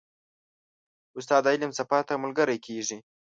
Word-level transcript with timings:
استاد 1.17 1.41
د 1.45 1.47
علم 1.53 1.71
سفر 1.79 2.01
ته 2.07 2.13
ملګری 2.23 2.57
کېږي. 2.65 2.97